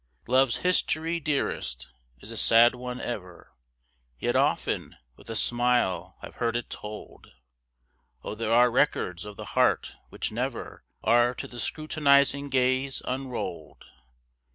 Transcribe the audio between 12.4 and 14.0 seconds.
gaze unrolled!